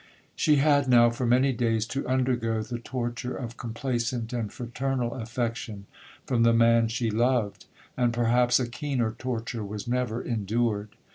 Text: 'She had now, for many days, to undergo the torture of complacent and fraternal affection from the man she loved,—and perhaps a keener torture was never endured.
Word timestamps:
'She 0.35 0.55
had 0.55 0.87
now, 0.87 1.11
for 1.11 1.27
many 1.27 1.53
days, 1.53 1.85
to 1.85 2.07
undergo 2.07 2.63
the 2.63 2.79
torture 2.79 3.35
of 3.37 3.55
complacent 3.55 4.33
and 4.33 4.51
fraternal 4.51 5.13
affection 5.13 5.85
from 6.25 6.41
the 6.41 6.53
man 6.53 6.87
she 6.87 7.11
loved,—and 7.11 8.11
perhaps 8.11 8.59
a 8.59 8.67
keener 8.67 9.11
torture 9.11 9.63
was 9.63 9.87
never 9.87 10.19
endured. 10.19 10.89